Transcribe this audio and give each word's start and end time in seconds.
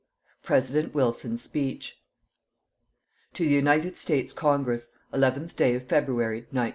PRESIDENT 0.41 0.95
WILSON'S 0.95 1.43
SPEECH 1.43 2.01
TO 3.35 3.43
THE 3.47 3.51
UNITED 3.53 3.95
STATES 3.95 4.33
CONGRESS 4.33 4.89
11TH 5.13 5.55
DAY 5.55 5.75
OF 5.75 5.83
FEBRUARY, 5.83 6.37
1918. 6.49 6.69